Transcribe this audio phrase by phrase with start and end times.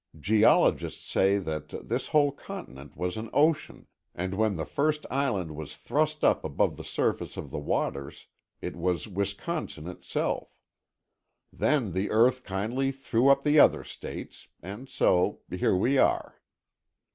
[0.19, 3.85] Geologists say that this whole continent was an ocean,
[4.15, 8.25] and when the first island was thrust up above the surface of the waters,
[8.61, 10.57] it was Wisconsin itself.
[11.53, 16.41] Then the earth kindly threw up the other states, and so, here we are."